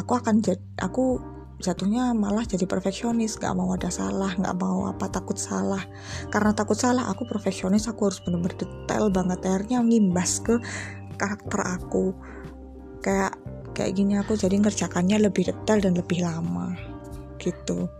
Aku 0.00 0.16
akan 0.16 0.40
jadi 0.40 0.60
aku 0.80 1.20
jatuhnya 1.62 2.10
malah 2.16 2.42
jadi 2.42 2.66
perfeksionis 2.66 3.38
gak 3.38 3.54
mau 3.54 3.70
ada 3.76 3.86
salah 3.92 4.34
gak 4.34 4.56
mau 4.56 4.88
apa 4.88 5.12
takut 5.12 5.36
salah. 5.36 5.84
Karena 6.32 6.56
takut 6.56 6.74
salah 6.74 7.06
aku 7.12 7.28
perfeksionis 7.28 7.84
aku 7.84 8.08
harus 8.08 8.18
bener-bener 8.24 8.56
detail 8.56 9.12
banget 9.12 9.44
akhirnya 9.44 9.84
ngimbas 9.84 10.40
ke 10.40 10.56
karakter 11.20 11.60
aku 11.78 12.16
kayak 13.02 13.34
kayak 13.74 13.92
gini 13.98 14.16
aku 14.16 14.38
jadi 14.38 14.56
ngerjakannya 14.62 15.18
lebih 15.18 15.50
detail 15.50 15.82
dan 15.82 15.92
lebih 15.98 16.22
lama 16.22 16.72
gitu. 17.42 17.90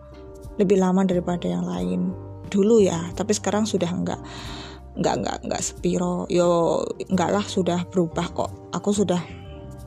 Lebih 0.56 0.78
lama 0.78 1.02
daripada 1.02 1.50
yang 1.50 1.66
lain. 1.66 2.14
Dulu 2.46 2.78
ya 2.84 3.10
tapi 3.18 3.34
sekarang 3.34 3.66
sudah 3.66 3.90
enggak 3.90 4.20
enggak 4.94 5.14
enggak 5.18 5.36
enggak 5.42 5.62
sepiro. 5.64 6.30
Yo 6.30 6.80
enggak 7.10 7.30
lah 7.34 7.44
sudah 7.44 7.82
berubah 7.90 8.30
kok. 8.30 8.50
Aku 8.70 8.94
sudah 8.94 9.18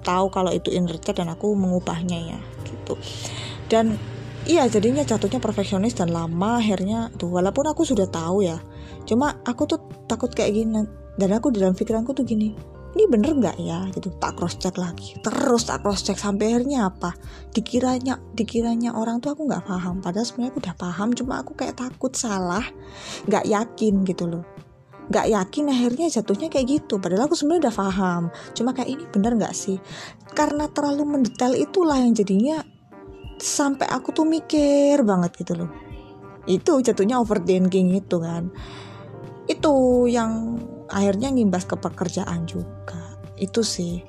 tahu 0.06 0.30
kalau 0.30 0.52
itu 0.54 0.70
inner 0.70 1.00
dan 1.00 1.32
aku 1.32 1.56
mengubahnya 1.56 2.36
ya 2.36 2.40
gitu. 2.68 3.00
Dan 3.72 3.96
iya 4.46 4.68
jadinya 4.70 5.02
jatuhnya 5.02 5.40
perfeksionis 5.40 5.96
dan 5.96 6.12
lama 6.12 6.60
akhirnya 6.60 7.14
tuh. 7.16 7.32
Walaupun 7.32 7.72
aku 7.72 7.88
sudah 7.88 8.12
tahu 8.12 8.44
ya 8.44 8.60
cuma 9.06 9.38
aku 9.46 9.70
tuh 9.70 9.80
takut 10.12 10.34
kayak 10.34 10.52
gini. 10.52 10.84
Dan 11.16 11.32
aku 11.32 11.48
dalam 11.48 11.72
pikiranku 11.72 12.12
tuh 12.12 12.28
gini 12.28 12.75
ini 12.96 13.04
bener 13.12 13.36
nggak 13.36 13.58
ya? 13.60 13.92
Gitu. 13.92 14.08
Tak 14.16 14.40
cross 14.40 14.56
check 14.56 14.80
lagi. 14.80 15.20
Terus 15.20 15.68
tak 15.68 15.84
cross 15.84 16.02
check 16.02 16.16
sampai 16.16 16.56
akhirnya 16.56 16.88
apa? 16.88 17.12
Dikiranya 17.52 18.16
dikiranya 18.32 18.96
orang 18.96 19.20
tuh 19.20 19.36
aku 19.36 19.44
nggak 19.44 19.68
paham. 19.68 20.00
Padahal 20.00 20.24
sebenarnya 20.24 20.52
aku 20.56 20.60
udah 20.64 20.76
paham 20.80 21.10
cuma 21.12 21.34
aku 21.44 21.52
kayak 21.60 21.76
takut 21.76 22.16
salah 22.16 22.64
nggak 23.28 23.46
yakin 23.52 24.08
gitu 24.08 24.32
loh. 24.32 24.44
Nggak 25.12 25.28
yakin 25.28 25.64
akhirnya 25.70 26.08
jatuhnya 26.08 26.48
kayak 26.48 26.68
gitu. 26.72 26.98
Padahal 26.98 27.28
aku 27.28 27.36
sebenarnya 27.36 27.68
udah 27.70 27.76
paham. 27.76 28.24
Cuma 28.56 28.72
kayak 28.72 28.90
ini 28.90 29.04
bener 29.12 29.36
nggak 29.36 29.54
sih? 29.54 29.78
Karena 30.32 30.72
terlalu 30.72 31.04
mendetail 31.04 31.54
itulah 31.54 32.00
yang 32.00 32.16
jadinya 32.16 32.64
sampai 33.36 33.92
aku 33.92 34.16
tuh 34.16 34.24
mikir 34.24 35.04
banget 35.04 35.36
gitu 35.36 35.60
loh. 35.60 35.70
Itu 36.48 36.80
jatuhnya 36.80 37.20
overthinking 37.20 37.92
itu 37.92 38.18
kan. 38.24 38.50
Itu 39.46 40.08
yang 40.08 40.58
akhirnya 40.90 41.34
ngimbas 41.34 41.66
ke 41.66 41.76
pekerjaan 41.78 42.46
juga. 42.46 43.18
Itu 43.36 43.66
sih. 43.66 44.04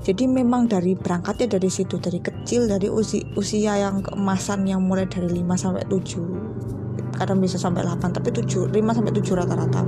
Jadi 0.00 0.24
memang 0.24 0.64
dari 0.64 0.96
berangkatnya 0.96 1.60
dari 1.60 1.68
situ 1.68 2.00
dari 2.00 2.24
kecil 2.24 2.64
dari 2.64 2.88
usia, 2.88 3.20
usia 3.36 3.76
yang 3.76 4.00
keemasan 4.00 4.64
yang 4.64 4.80
mulai 4.80 5.04
dari 5.04 5.28
5 5.28 5.44
sampai 5.60 5.84
7 5.92 7.20
kadang 7.20 7.36
bisa 7.36 7.60
sampai 7.60 7.84
8 7.84 8.16
tapi 8.16 8.32
7 8.32 8.72
5 8.72 8.96
sampai 8.96 9.12
7 9.12 9.36
rata-rata. 9.36 9.84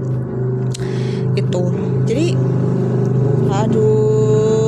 Itu. 1.33 1.73
Jadi 2.05 2.37
aduh. 3.49 4.61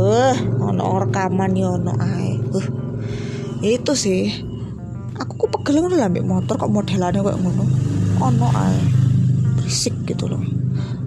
Uh, 0.00 0.36
ono 0.62 1.02
rekaman 1.02 1.58
yo 1.58 1.74
ono 1.82 1.98
ae. 1.98 2.38
Uh 2.54 2.66
itu 3.60 3.92
sih. 3.98 4.30
Aku 5.18 5.34
kok 5.34 5.50
pegel 5.50 5.82
ngono 5.82 5.98
lah 5.98 6.08
motor 6.22 6.56
kok 6.56 6.70
modelannya 6.70 7.26
kayak 7.26 7.42
ngono 7.42 7.79
ono 8.20 8.48
ae. 8.52 8.80
Berisik 9.58 9.96
gitu 10.04 10.28
loh. 10.28 10.44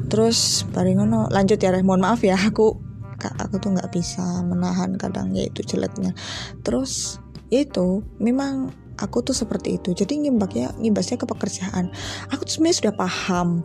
Terus 0.10 0.66
bareng 0.70 1.02
ngono 1.06 1.30
lanjut 1.30 1.58
ya 1.58 1.74
mohon 1.82 2.02
maaf 2.04 2.22
ya 2.22 2.38
aku 2.38 2.78
aku 3.24 3.56
tuh 3.56 3.72
nggak 3.72 3.88
bisa 3.96 4.44
menahan 4.44 5.00
kadang 5.00 5.32
ya 5.32 5.48
itu 5.48 5.64
jeleknya. 5.64 6.12
Terus 6.66 7.22
ya 7.48 7.64
itu 7.64 8.04
memang 8.20 8.74
aku 9.00 9.24
tuh 9.24 9.38
seperti 9.38 9.80
itu. 9.80 9.96
Jadi 9.96 10.28
ngimbaknya 10.28 10.76
ngimbasnya 10.78 11.18
ke 11.22 11.26
pekerjaan. 11.30 11.94
Aku 12.34 12.44
tuh 12.44 12.60
sebenarnya 12.60 12.78
sudah 12.84 12.96
paham. 12.98 13.64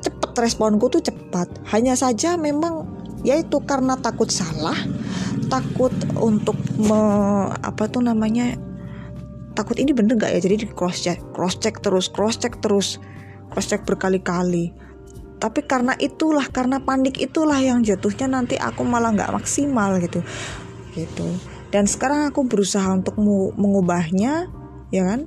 Cepet 0.00 0.30
responku 0.40 0.88
tuh 0.88 1.02
cepat. 1.04 1.46
Hanya 1.70 1.94
saja 1.94 2.40
memang 2.40 2.88
yaitu 3.24 3.56
karena 3.64 3.96
takut 3.96 4.28
salah 4.28 4.76
takut 5.48 5.92
untuk 6.18 6.56
me, 6.76 7.00
apa 7.62 7.88
tuh 7.88 8.04
namanya 8.04 8.56
takut 9.54 9.78
ini 9.78 9.94
bener 9.94 10.18
gak 10.18 10.34
ya? 10.34 10.40
Jadi 10.42 10.66
di 10.66 10.68
cross 10.68 11.00
check 11.00 11.18
cross 11.32 11.56
check 11.56 11.78
terus 11.80 12.10
cross 12.10 12.36
check 12.36 12.58
terus 12.58 12.98
cross 13.48 13.70
check 13.70 13.86
berkali-kali. 13.86 14.74
Tapi 15.38 15.60
karena 15.66 15.94
itulah 16.00 16.46
karena 16.48 16.80
panik 16.80 17.20
itulah 17.20 17.58
yang 17.60 17.84
jatuhnya 17.84 18.30
nanti 18.30 18.56
aku 18.56 18.82
malah 18.82 19.12
nggak 19.12 19.34
maksimal 19.34 19.98
gitu. 20.00 20.24
Gitu. 20.96 21.26
Dan 21.68 21.90
sekarang 21.90 22.30
aku 22.30 22.46
berusaha 22.46 22.86
untuk 22.94 23.18
mengubahnya 23.58 24.48
ya 24.94 25.02
kan? 25.04 25.26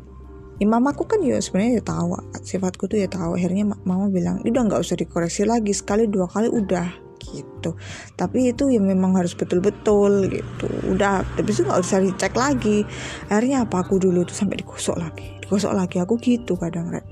Ya 0.57 0.65
mamaku 0.65 1.05
kan 1.05 1.21
ya 1.21 1.37
sebenarnya 1.37 1.79
ya 1.79 1.83
tahu 1.85 2.17
sifatku 2.41 2.89
tuh 2.89 2.97
ya 2.97 3.07
tahu. 3.11 3.37
Akhirnya 3.37 3.67
mama 3.85 4.09
bilang 4.09 4.41
udah 4.41 4.61
nggak 4.65 4.81
usah 4.81 4.97
dikoreksi 4.97 5.45
lagi 5.45 5.75
sekali 5.75 6.09
dua 6.09 6.25
kali 6.25 6.49
udah 6.49 7.06
gitu. 7.33 7.75
Tapi 8.15 8.53
itu 8.55 8.71
ya 8.71 8.79
memang 8.79 9.15
harus 9.17 9.35
betul-betul 9.35 10.31
gitu. 10.31 10.67
Udah 10.87 11.23
tapi 11.35 11.49
itu 11.51 11.63
nggak 11.65 11.81
usah 11.81 11.99
dicek 11.99 12.33
lagi. 12.37 12.87
Akhirnya 13.27 13.67
apa? 13.67 13.83
Aku 13.83 13.99
dulu 13.99 14.23
tuh 14.23 14.35
sampai 14.35 14.61
digosok 14.61 14.97
lagi. 14.97 15.37
Digosok 15.43 15.73
lagi. 15.75 15.97
Aku 15.99 16.15
gitu 16.21 16.55
kadang 16.55 16.91
rek. 16.91 17.05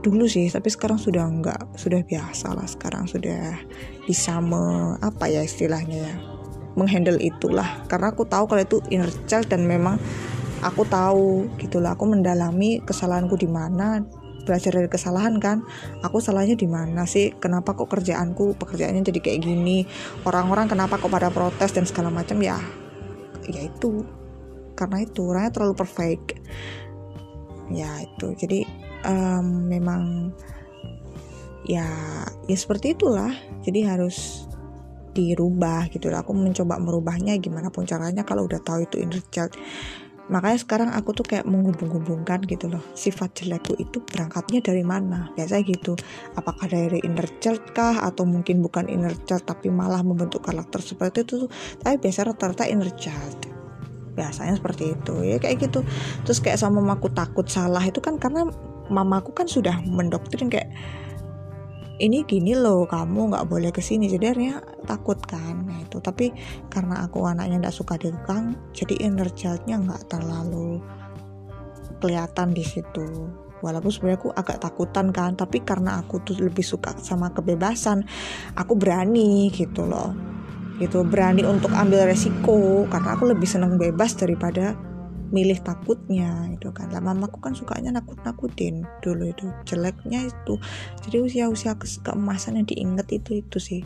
Dulu 0.00 0.24
sih 0.24 0.48
tapi 0.48 0.72
sekarang 0.72 0.96
sudah 0.96 1.28
enggak 1.28 1.60
sudah 1.76 2.00
biasa 2.04 2.56
lah. 2.56 2.64
Sekarang 2.64 3.04
sudah 3.04 3.60
bisa 4.08 4.40
me, 4.40 4.96
apa 5.04 5.28
ya 5.28 5.44
istilahnya 5.44 5.98
ya 6.00 6.14
menghandle 6.78 7.20
itulah. 7.20 7.84
Karena 7.90 8.14
aku 8.14 8.24
tahu 8.24 8.48
kalau 8.48 8.62
itu 8.62 8.78
inner 8.88 9.10
child 9.28 9.50
dan 9.50 9.66
memang 9.66 10.00
aku 10.60 10.84
tahu 10.88 11.48
gitulah 11.56 11.96
aku 11.96 12.04
mendalami 12.08 12.80
kesalahanku 12.84 13.36
di 13.36 13.48
mana 13.48 14.04
belajar 14.44 14.74
dari 14.74 14.88
kesalahan 14.88 15.36
kan? 15.38 15.62
Aku 16.04 16.18
salahnya 16.18 16.56
di 16.56 16.66
mana 16.66 17.04
sih? 17.04 17.32
Kenapa 17.36 17.76
kok 17.76 17.88
kerjaanku 17.88 18.56
pekerjaannya 18.56 19.06
jadi 19.06 19.20
kayak 19.20 19.40
gini? 19.44 19.84
Orang-orang 20.24 20.66
kenapa 20.68 20.96
kok 20.96 21.12
pada 21.12 21.28
protes 21.28 21.72
dan 21.72 21.84
segala 21.84 22.08
macam? 22.08 22.40
Ya 22.40 22.58
ya 23.48 23.66
itu. 23.66 24.04
Karena 24.74 25.04
itu 25.04 25.20
orangnya 25.28 25.52
terlalu 25.52 25.74
perfect. 25.76 26.40
Ya 27.70 28.00
itu. 28.00 28.32
Jadi 28.34 28.64
um, 29.04 29.68
memang 29.68 30.32
ya 31.68 31.86
ya 32.48 32.56
seperti 32.56 32.96
itulah. 32.96 33.30
Jadi 33.60 33.84
harus 33.84 34.48
dirubah 35.12 35.90
gitu. 35.90 36.08
Aku 36.10 36.32
mencoba 36.32 36.78
merubahnya 36.78 37.36
gimana 37.42 37.68
pun 37.68 37.84
caranya. 37.84 38.22
Kalau 38.22 38.46
udah 38.46 38.62
tahu 38.62 38.86
itu 38.86 38.96
inner 39.02 39.22
child 39.28 39.54
makanya 40.30 40.58
sekarang 40.62 40.90
aku 40.94 41.10
tuh 41.12 41.26
kayak 41.26 41.44
menghubung-hubungkan 41.44 42.46
gitu 42.46 42.70
loh 42.70 42.80
sifat 42.94 43.42
jelekku 43.42 43.74
itu 43.76 43.98
berangkatnya 44.00 44.62
dari 44.62 44.86
mana? 44.86 45.28
Biasa 45.34 45.60
gitu 45.66 45.98
apakah 46.38 46.70
dari 46.70 47.02
inner 47.02 47.26
child 47.42 47.74
kah? 47.74 48.00
Atau 48.06 48.24
mungkin 48.24 48.62
bukan 48.62 48.86
inner 48.86 49.12
child 49.26 49.44
tapi 49.44 49.68
malah 49.68 50.00
membentuk 50.00 50.46
karakter 50.46 50.78
seperti 50.78 51.26
itu 51.26 51.50
tapi 51.82 51.98
biasa 51.98 52.30
rata-rata 52.30 52.64
inner 52.70 52.94
child. 52.94 53.50
Biasanya 54.14 54.56
seperti 54.56 54.94
itu 54.94 55.14
ya 55.26 55.36
kayak 55.42 55.66
gitu. 55.66 55.82
Terus 56.22 56.38
kayak 56.38 56.62
sama 56.62 56.78
mamaku 56.78 57.10
takut 57.10 57.50
salah 57.50 57.82
itu 57.82 57.98
kan 57.98 58.16
karena 58.16 58.46
mamaku 58.90 59.34
kan 59.34 59.46
sudah 59.46 59.78
mendoktrin 59.86 60.50
kayak 60.50 60.70
ini 62.00 62.24
gini 62.24 62.56
loh 62.56 62.88
kamu 62.88 63.30
nggak 63.30 63.46
boleh 63.46 63.70
ke 63.70 63.84
sini 63.84 64.08
akhirnya 64.08 64.64
takut 64.88 65.20
kan. 65.20 65.68
Nah 65.68 65.84
itu. 65.84 66.00
Tapi 66.00 66.32
karena 66.72 67.04
aku 67.04 67.28
anaknya 67.28 67.68
nggak 67.68 67.76
suka 67.76 68.00
dikekang 68.00 68.56
jadi 68.72 69.04
inner 69.04 69.28
childnya 69.36 69.76
nggak 69.76 70.08
terlalu 70.08 70.80
kelihatan 72.00 72.56
di 72.56 72.64
situ. 72.64 73.28
Walaupun 73.60 73.92
sebenarnya 73.92 74.18
aku 74.24 74.30
agak 74.32 74.58
takutan 74.64 75.12
kan 75.12 75.36
tapi 75.36 75.60
karena 75.60 76.00
aku 76.00 76.24
tuh 76.24 76.40
lebih 76.40 76.64
suka 76.64 76.96
sama 76.96 77.28
kebebasan 77.36 78.08
aku 78.56 78.72
berani 78.72 79.52
gitu 79.52 79.84
loh. 79.84 80.16
Gitu 80.80 81.04
berani 81.04 81.44
untuk 81.44 81.68
ambil 81.76 82.08
resiko 82.08 82.88
karena 82.88 83.12
aku 83.12 83.28
lebih 83.28 83.44
senang 83.44 83.76
bebas 83.76 84.16
daripada 84.16 84.72
milih 85.30 85.58
takutnya 85.62 86.50
itu 86.50 86.70
kan. 86.74 86.90
Lah 86.90 87.02
mamaku 87.02 87.38
kan 87.38 87.54
sukanya 87.54 87.94
nakut-nakutin. 87.94 88.86
Dulu 89.02 89.30
itu 89.30 89.50
jeleknya 89.66 90.26
itu. 90.26 90.58
Jadi 91.06 91.16
usia-usia 91.22 91.78
ke 91.78 91.86
keemasan 92.02 92.58
yang 92.60 92.66
diinget 92.66 93.08
itu 93.14 93.40
itu 93.42 93.58
sih. 93.62 93.82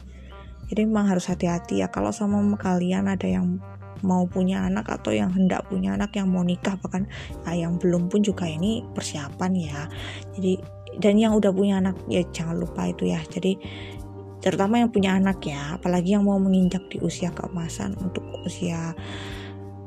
Jadi 0.72 0.88
memang 0.88 1.12
harus 1.12 1.28
hati-hati 1.28 1.84
ya. 1.84 1.92
Kalau 1.92 2.10
sama 2.10 2.40
kalian 2.56 3.12
ada 3.12 3.28
yang 3.28 3.60
mau 4.04 4.28
punya 4.28 4.64
anak 4.68 4.90
atau 4.90 5.16
yang 5.16 5.32
hendak 5.32 5.64
punya 5.68 5.96
anak 5.96 6.12
yang 6.12 6.28
mau 6.28 6.44
nikah 6.44 6.76
bahkan 6.76 7.08
ya, 7.48 7.68
yang 7.68 7.80
belum 7.80 8.12
pun 8.12 8.20
juga 8.20 8.44
ini 8.44 8.84
persiapan 8.92 9.52
ya. 9.56 9.80
Jadi 10.36 10.60
dan 11.00 11.16
yang 11.18 11.34
udah 11.34 11.50
punya 11.50 11.80
anak 11.80 11.96
ya 12.08 12.24
jangan 12.32 12.60
lupa 12.60 12.88
itu 12.88 13.08
ya. 13.08 13.20
Jadi 13.28 13.56
terutama 14.40 14.80
yang 14.80 14.92
punya 14.92 15.16
anak 15.16 15.40
ya. 15.44 15.76
Apalagi 15.76 16.16
yang 16.16 16.24
mau 16.24 16.36
menginjak 16.40 16.84
di 16.92 17.00
usia 17.00 17.32
keemasan 17.32 17.96
untuk 18.00 18.24
usia 18.44 18.92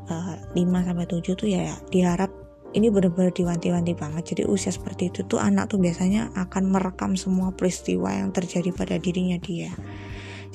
eh, 0.08 0.36
5 0.56 0.88
sampai 0.88 1.06
7 1.08 1.36
tuh 1.36 1.48
ya 1.48 1.76
diharap 1.92 2.32
ini 2.76 2.92
benar-benar 2.92 3.32
diwanti-wanti 3.32 3.96
banget. 3.96 4.24
Jadi 4.36 4.44
usia 4.44 4.76
seperti 4.76 5.10
itu 5.10 5.24
tuh 5.24 5.40
anak 5.40 5.72
tuh 5.72 5.80
biasanya 5.80 6.36
akan 6.36 6.68
merekam 6.68 7.16
semua 7.16 7.56
peristiwa 7.56 8.12
yang 8.12 8.36
terjadi 8.36 8.70
pada 8.76 9.00
dirinya 9.00 9.40
dia. 9.40 9.72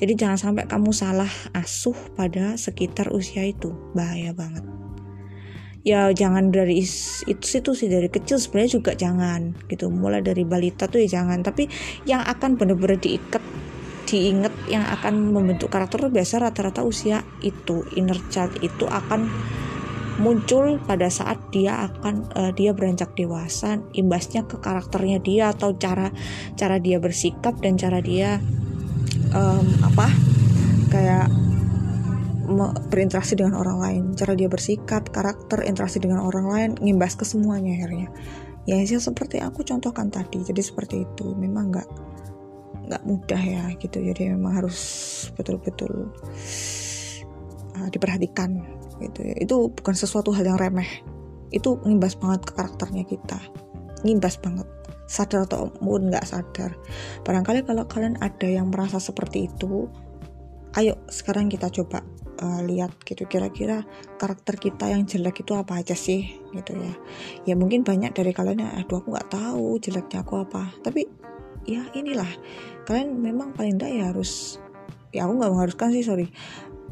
jadi 0.01 0.19
jangan 0.19 0.35
sampai 0.35 0.65
kamu 0.65 0.91
salah 0.91 1.29
asuh 1.53 1.95
pada 2.17 2.57
sekitar 2.57 3.13
usia 3.13 3.45
itu 3.45 3.71
bahaya 3.93 4.33
banget 4.33 4.65
ya 5.83 6.11
jangan 6.15 6.49
dari 6.49 6.79
itu 7.27 7.43
situ 7.43 7.71
sih 7.75 7.91
dari 7.91 8.07
kecil 8.07 8.39
sebenarnya 8.39 8.71
juga 8.79 8.91
jangan 8.95 9.51
gitu 9.67 9.91
mulai 9.91 10.23
dari 10.23 10.47
balita 10.47 10.87
tuh 10.87 11.03
ya 11.03 11.19
jangan 11.19 11.43
tapi 11.43 11.67
yang 12.07 12.23
akan 12.23 12.55
benar-benar 12.55 12.99
diikat 13.03 13.43
diinget 14.13 14.53
yang 14.69 14.85
akan 14.85 15.33
membentuk 15.33 15.73
karakter 15.73 16.05
biasa 16.13 16.37
rata-rata 16.37 16.85
usia 16.85 17.25
itu 17.41 17.81
inner 17.97 18.21
child 18.29 18.61
itu 18.61 18.85
akan 18.85 19.25
muncul 20.21 20.77
pada 20.85 21.09
saat 21.09 21.41
dia 21.49 21.89
akan 21.89 22.29
uh, 22.37 22.51
dia 22.53 22.77
beranjak 22.77 23.17
dewasa 23.17 23.81
imbasnya 23.97 24.45
ke 24.45 24.61
karakternya 24.61 25.17
dia 25.17 25.49
atau 25.49 25.73
cara 25.73 26.13
cara 26.53 26.77
dia 26.77 27.01
bersikap 27.01 27.57
dan 27.57 27.73
cara 27.81 27.97
dia 27.97 28.37
um, 29.33 29.65
apa 29.81 30.13
kayak 30.93 31.33
berinteraksi 32.91 33.33
dengan 33.33 33.57
orang 33.57 33.77
lain. 33.79 34.03
Cara 34.13 34.37
dia 34.37 34.51
bersikap 34.51 35.09
karakter 35.09 35.63
interaksi 35.65 35.97
dengan 35.97 36.21
orang 36.21 36.45
lain 36.45 36.69
ngimbas 36.77 37.17
ke 37.17 37.25
semuanya 37.25 37.73
akhirnya. 37.81 38.13
Ya 38.69 38.79
sih 38.85 38.99
seperti 38.99 39.41
aku 39.41 39.65
contohkan 39.65 40.13
tadi 40.13 40.43
jadi 40.43 40.61
seperti 40.61 41.07
itu. 41.07 41.33
Memang 41.33 41.73
nggak 41.73 41.87
nggak 42.87 43.03
mudah 43.07 43.41
ya 43.41 43.63
gitu. 43.79 44.03
Jadi 44.03 44.33
memang 44.33 44.63
harus 44.63 44.79
betul-betul 45.35 46.11
uh, 47.79 47.87
diperhatikan 47.89 48.59
gitu 49.01 49.19
ya. 49.23 49.35
Itu 49.39 49.71
bukan 49.71 49.95
sesuatu 49.95 50.31
hal 50.35 50.47
yang 50.47 50.59
remeh. 50.59 50.89
Itu 51.53 51.79
ngimbas 51.85 52.17
banget 52.17 52.49
ke 52.49 52.51
karakternya 52.57 53.03
kita. 53.05 53.39
Ngimbas 54.03 54.39
banget. 54.41 54.67
Sadar 55.05 55.45
atau 55.45 55.69
pun 55.69 56.09
nggak 56.09 56.25
sadar. 56.25 56.73
Barangkali 57.21 57.67
kalau 57.67 57.85
kalian 57.85 58.17
ada 58.23 58.47
yang 58.47 58.71
merasa 58.73 58.97
seperti 58.97 59.51
itu 59.51 59.85
ayo 60.73 60.97
sekarang 61.05 61.53
kita 61.53 61.69
coba 61.69 62.01
uh, 62.41 62.61
lihat 62.65 62.97
gitu. 63.05 63.29
Kira-kira 63.29 63.85
karakter 64.17 64.57
kita 64.57 64.89
yang 64.89 65.05
jelek 65.05 65.45
itu 65.45 65.53
apa 65.53 65.79
aja 65.79 65.93
sih 65.93 66.41
gitu 66.49 66.73
ya. 66.73 66.93
Ya 67.45 67.53
mungkin 67.53 67.85
banyak 67.85 68.17
dari 68.17 68.33
kalian 68.33 68.65
yang 68.65 68.73
aduh 68.73 69.05
aku 69.05 69.13
nggak 69.13 69.29
tahu 69.29 69.77
jeleknya 69.77 70.25
aku 70.25 70.41
apa. 70.41 70.73
Tapi 70.81 71.22
ya 71.67 71.83
inilah. 71.95 72.29
Kalian 72.83 73.19
memang 73.19 73.55
paling 73.55 73.79
tidak 73.79 73.91
ya 73.91 74.03
harus 74.11 74.59
ya 75.13 75.27
aku 75.27 75.33
nggak 75.39 75.51
mengharuskan 75.51 75.89
sih 75.95 76.03
sorry. 76.03 76.27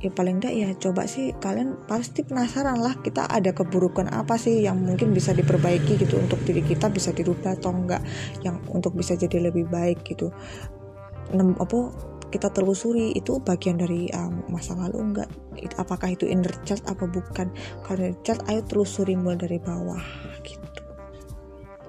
Ya 0.02 0.10
paling 0.10 0.42
tidak 0.42 0.54
ya 0.58 0.70
coba 0.82 1.06
sih 1.06 1.30
kalian 1.38 1.78
pasti 1.86 2.26
penasaran 2.26 2.82
lah 2.82 2.98
kita 3.06 3.30
ada 3.30 3.54
keburukan 3.54 4.10
apa 4.10 4.34
sih 4.34 4.66
yang 4.66 4.82
mungkin 4.82 5.14
bisa 5.14 5.30
diperbaiki 5.30 6.02
gitu 6.02 6.18
untuk 6.18 6.42
diri 6.42 6.66
kita 6.66 6.90
bisa 6.90 7.14
dirubah 7.14 7.54
atau 7.54 7.70
enggak 7.70 8.02
yang 8.42 8.58
untuk 8.74 8.98
bisa 8.98 9.14
jadi 9.14 9.52
lebih 9.52 9.70
baik 9.70 10.02
gitu. 10.02 10.34
Nem, 11.38 11.54
apa 11.62 11.94
kita 12.34 12.50
telusuri 12.50 13.14
itu 13.14 13.44
bagian 13.44 13.78
dari 13.78 14.08
um, 14.16 14.42
masa 14.50 14.74
lalu 14.74 15.14
enggak 15.14 15.30
apakah 15.78 16.16
itu 16.16 16.26
inner 16.26 16.52
child 16.66 16.82
apa 16.90 17.06
bukan? 17.06 17.54
Kalau 17.86 18.02
inner 18.02 18.18
child 18.26 18.42
ayo 18.50 18.66
telusuri 18.66 19.14
mulai 19.14 19.38
dari 19.38 19.62
bawah 19.62 20.02
gitu 20.42 20.81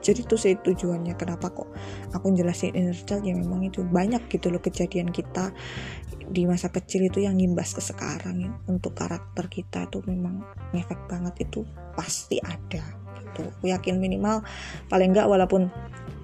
jadi 0.03 0.27
itu 0.27 0.35
sih 0.35 0.59
tujuannya 0.59 1.15
kenapa 1.15 1.55
kok 1.55 1.71
aku 2.11 2.35
jelasin 2.35 2.75
inner 2.75 2.99
child 2.99 3.23
ya 3.23 3.39
memang 3.39 3.63
itu 3.63 3.87
banyak 3.87 4.27
gitu 4.27 4.51
loh 4.51 4.59
kejadian 4.59 5.15
kita 5.15 5.55
di 6.33 6.49
masa 6.49 6.73
kecil 6.73 7.07
itu 7.07 7.21
yang 7.23 7.37
ngimbas 7.37 7.77
ke 7.77 7.83
sekarang 7.85 8.37
ya. 8.41 8.51
untuk 8.67 8.97
karakter 8.97 9.47
kita 9.53 9.87
itu 9.87 10.01
memang 10.09 10.41
ngefek 10.73 11.07
banget 11.07 11.45
itu 11.49 11.63
pasti 11.93 12.41
ada 12.41 12.83
gitu. 13.21 13.49
Aku 13.59 13.69
yakin 13.69 14.01
minimal 14.01 14.41
paling 14.89 15.13
enggak 15.13 15.29
walaupun 15.29 15.69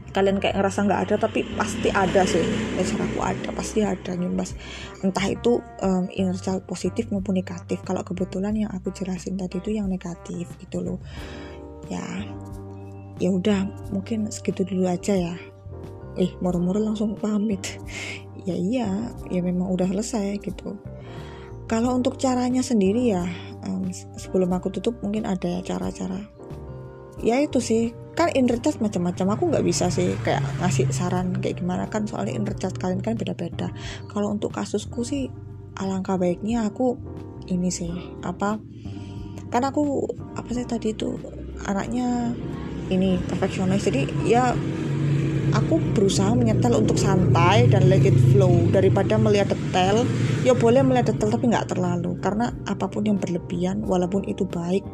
kalian 0.08 0.40
kayak 0.40 0.56
ngerasa 0.56 0.88
nggak 0.88 1.02
ada 1.08 1.14
tapi 1.20 1.44
pasti 1.56 1.92
ada 1.92 2.24
sih. 2.24 2.44
Ya 2.80 2.82
aku 2.84 3.20
ada 3.20 3.48
pasti 3.52 3.84
ada 3.84 4.16
nyimbas 4.16 4.56
entah 5.04 5.26
itu 5.28 5.60
um, 5.84 6.08
inner 6.16 6.36
child 6.40 6.64
positif 6.64 7.12
maupun 7.12 7.36
negatif. 7.36 7.84
Kalau 7.84 8.00
kebetulan 8.00 8.56
yang 8.56 8.70
aku 8.72 8.88
jelasin 8.92 9.36
tadi 9.36 9.60
itu 9.60 9.76
yang 9.76 9.92
negatif 9.92 10.48
gitu 10.56 10.80
loh. 10.80 10.98
Ya 11.92 12.04
ya 13.18 13.30
udah 13.34 13.90
mungkin 13.90 14.30
segitu 14.30 14.66
dulu 14.66 14.86
aja 14.86 15.14
ya. 15.14 15.34
Eh 16.18 16.34
moro-moro 16.42 16.82
langsung 16.82 17.18
pamit. 17.18 17.62
Ya 18.48 18.56
iya 18.56 19.12
ya 19.28 19.44
memang 19.44 19.68
udah 19.68 19.84
selesai 19.92 20.40
gitu. 20.40 20.80
Kalau 21.68 21.92
untuk 21.92 22.16
caranya 22.16 22.64
sendiri 22.64 23.12
ya 23.12 23.28
um, 23.68 23.92
sebelum 23.92 24.48
aku 24.56 24.72
tutup 24.72 24.96
mungkin 25.04 25.28
ada 25.28 25.60
cara-cara. 25.60 26.16
Ya 27.20 27.36
itu 27.44 27.60
sih 27.60 27.92
kan 28.16 28.32
inner 28.32 28.56
child 28.56 28.80
macam-macam. 28.80 29.36
Aku 29.36 29.52
nggak 29.52 29.66
bisa 29.68 29.92
sih 29.92 30.16
kayak 30.24 30.40
ngasih 30.64 30.88
saran 30.88 31.36
kayak 31.44 31.60
gimana 31.60 31.92
kan 31.92 32.08
soalnya 32.08 32.40
inner 32.40 32.56
child 32.56 32.80
kalian 32.80 33.04
kan 33.04 33.20
beda-beda. 33.20 33.68
Kalau 34.08 34.32
untuk 34.32 34.56
kasusku 34.56 35.04
sih 35.04 35.28
alangkah 35.76 36.16
baiknya 36.16 36.64
aku 36.72 36.96
ini 37.52 37.68
sih 37.68 37.92
apa 38.24 38.56
kan 39.48 39.62
aku 39.64 40.08
apa 40.36 40.50
sih 40.52 40.64
tadi 40.64 40.92
itu 40.92 41.16
anaknya 41.64 42.32
ini 42.88 43.20
perfeksionis. 43.28 43.84
Jadi 43.86 44.08
ya 44.28 44.52
aku 45.52 45.80
berusaha 45.96 46.32
menyetel 46.36 46.76
untuk 46.76 47.00
santai 47.00 47.68
dan 47.70 47.88
let 47.88 48.04
it 48.04 48.16
flow. 48.32 48.68
Daripada 48.68 49.16
melihat 49.16 49.52
detail 49.52 50.04
ya 50.44 50.52
boleh 50.52 50.84
melihat 50.84 51.14
detail 51.14 51.32
tapi 51.32 51.46
nggak 51.48 51.72
terlalu. 51.72 52.16
Karena 52.20 52.52
apa 52.68 52.88
pun 52.88 53.04
yang 53.06 53.16
berlebihan 53.20 53.84
walaupun 53.84 54.26
itu 54.28 54.44
baik 54.48 54.84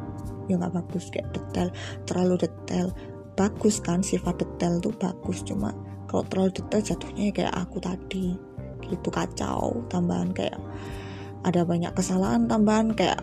ya 0.47 0.59
nggak 0.61 0.75
bagus. 0.75 1.11
Kayak 1.11 1.35
detail 1.35 1.69
terlalu 2.07 2.35
detail. 2.47 2.89
Bagus 3.35 3.83
kan 3.83 4.03
sifat 4.03 4.43
detail 4.43 4.79
tuh 4.79 4.95
bagus. 4.95 5.43
Cuma 5.43 5.75
kalau 6.07 6.23
terlalu 6.31 6.51
detail 6.55 6.83
jatuhnya 6.95 7.35
kayak 7.35 7.55
aku 7.55 7.83
tadi. 7.83 8.37
Gitu 8.85 9.09
kacau. 9.11 9.83
Tambahan 9.91 10.31
kayak 10.31 10.59
ada 11.45 11.61
banyak 11.61 11.93
kesalahan 11.93 12.49
tambahan 12.49 12.97
kayak 12.97 13.21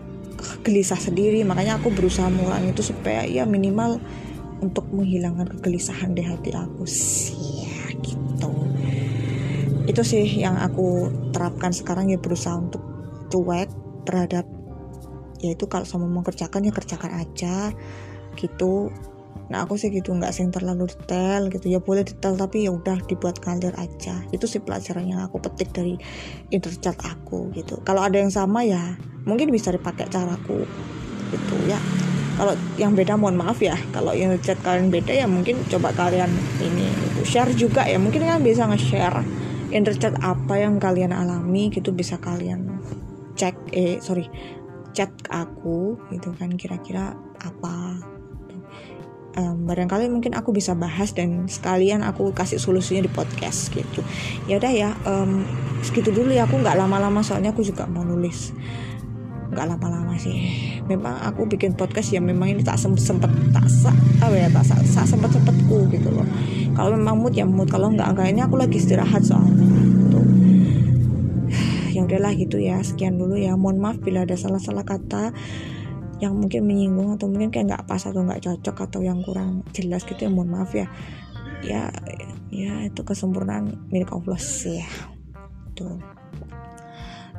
gelisah 0.65 0.97
sendiri. 0.97 1.41
Makanya 1.45 1.79
aku 1.79 1.93
berusaha 1.93 2.29
mengurangi 2.29 2.73
itu 2.73 2.83
supaya 2.93 3.25
ya 3.25 3.45
minimal 3.45 4.01
untuk 4.61 4.85
menghilangkan 4.93 5.57
kegelisahan 5.57 6.13
di 6.13 6.21
hati 6.21 6.53
aku 6.53 6.85
sih 6.85 7.65
ya, 7.65 7.97
gitu. 7.99 8.51
Itu 9.89 10.01
sih 10.05 10.23
yang 10.37 10.55
aku 10.55 11.09
terapkan 11.33 11.73
sekarang 11.73 12.13
ya 12.13 12.21
berusaha 12.21 12.53
untuk 12.55 12.81
cuek 13.33 13.69
terhadap 14.05 14.45
yaitu 15.41 15.65
kalau 15.65 15.83
sama 15.89 16.05
mengerjakan 16.05 16.69
ya 16.69 16.71
kerjakan 16.71 17.17
aja 17.17 17.73
gitu. 18.37 18.93
Nah 19.51 19.67
aku 19.67 19.75
sih 19.75 19.91
gitu 19.91 20.13
nggak 20.13 20.31
sih 20.31 20.47
terlalu 20.53 20.87
detail 20.87 21.49
gitu. 21.49 21.65
Ya 21.67 21.81
boleh 21.81 22.05
detail 22.05 22.37
tapi 22.37 22.69
ya 22.69 22.71
udah 22.71 23.01
dibuat 23.09 23.41
ngalir 23.41 23.73
aja. 23.75 24.21
Itu 24.29 24.45
sih 24.45 24.61
pelajaran 24.61 25.09
yang 25.09 25.25
aku 25.25 25.41
petik 25.41 25.73
dari 25.73 25.97
interchat 26.53 26.95
aku 27.01 27.49
gitu. 27.57 27.81
Kalau 27.81 28.05
ada 28.05 28.21
yang 28.21 28.31
sama 28.31 28.61
ya 28.61 28.95
mungkin 29.25 29.49
bisa 29.49 29.73
dipakai 29.73 30.05
caraku 30.07 30.63
gitu 31.31 31.55
ya 31.65 31.79
kalau 32.39 32.53
yang 32.79 32.95
beda 32.95 33.19
mohon 33.19 33.35
maaf 33.37 33.59
ya. 33.59 33.75
Kalau 33.91 34.15
yang 34.15 34.35
chat 34.39 34.59
kalian 34.63 34.89
beda 34.93 35.11
ya 35.11 35.27
mungkin 35.27 35.59
coba 35.67 35.91
kalian 35.93 36.31
ini 36.63 36.87
share 37.27 37.51
juga 37.53 37.83
ya. 37.83 37.99
Mungkin 37.99 38.23
kan 38.23 38.39
bisa 38.41 38.65
nge-share 38.67 39.23
interchat 39.71 40.19
apa 40.19 40.59
yang 40.59 40.79
kalian 40.79 41.15
alami 41.15 41.71
gitu 41.71 41.95
bisa 41.95 42.19
kalian 42.19 42.79
cek 43.39 43.55
eh 43.71 44.03
sorry 44.03 44.27
chat 44.91 45.07
ke 45.23 45.31
aku 45.31 45.95
gitu 46.11 46.35
kan 46.35 46.55
kira-kira 46.55 47.15
apa. 47.39 47.99
Um, 49.31 49.63
barangkali 49.63 50.11
mungkin 50.11 50.35
aku 50.35 50.51
bisa 50.51 50.75
bahas 50.75 51.15
dan 51.15 51.47
sekalian 51.47 52.03
aku 52.03 52.35
kasih 52.35 52.59
solusinya 52.59 53.07
di 53.07 53.11
podcast 53.11 53.71
gitu. 53.71 54.03
Ya 54.43 54.59
udah 54.59 54.71
ya 54.75 54.89
um, 55.07 55.47
segitu 55.79 56.11
dulu 56.11 56.35
ya. 56.35 56.43
Aku 56.43 56.59
nggak 56.59 56.75
lama-lama 56.75 57.23
soalnya 57.23 57.55
aku 57.55 57.63
juga 57.63 57.87
mau 57.87 58.03
nulis 58.03 58.51
nggak 59.51 59.67
lama-lama 59.67 60.15
sih. 60.15 60.35
Memang 60.87 61.19
aku 61.27 61.43
bikin 61.45 61.75
podcast 61.75 62.15
ya 62.15 62.23
memang 62.23 62.55
ini 62.55 62.63
tak 62.63 62.79
sempet 62.79 63.31
tak 63.51 63.67
apa 64.23 64.35
ya 64.35 64.47
tak 64.47 64.63
sa, 64.63 65.03
sempet 65.03 65.35
sempetku 65.35 65.91
gitu 65.91 66.07
loh. 66.07 66.25
Kalau 66.71 66.95
memang 66.95 67.19
mood 67.19 67.35
ya 67.35 67.43
mood 67.43 67.67
kalau 67.67 67.91
nggak 67.91 68.15
enggak 68.15 68.27
ini 68.31 68.41
aku 68.41 68.55
lagi 68.55 68.79
istirahat 68.79 69.27
soalnya 69.27 69.67
gitu. 69.67 70.19
Yang 71.99 72.03
udahlah 72.15 72.33
gitu 72.39 72.57
ya 72.63 72.79
sekian 72.79 73.19
dulu 73.19 73.35
ya. 73.35 73.59
Mohon 73.59 73.77
maaf 73.83 73.97
bila 73.99 74.23
ada 74.23 74.39
salah-salah 74.39 74.87
kata 74.87 75.35
yang 76.21 76.37
mungkin 76.37 76.69
menyinggung 76.69 77.17
atau 77.17 77.25
mungkin 77.27 77.49
kayak 77.49 77.65
nggak 77.73 77.85
pas 77.89 78.05
atau 78.05 78.21
nggak 78.21 78.45
cocok 78.45 78.77
atau 78.87 79.01
yang 79.01 79.25
kurang 79.25 79.65
jelas 79.73 80.05
gitu 80.05 80.29
ya 80.29 80.31
mohon 80.31 80.53
maaf 80.53 80.71
ya. 80.71 80.87
Ya 81.61 81.91
ya 82.53 82.87
itu 82.87 83.03
kesempurnaan 83.03 83.89
milik 83.91 84.15
Allah 84.15 84.39
sih 84.39 84.79
ya. 84.79 84.87
Tuh 85.75 86.20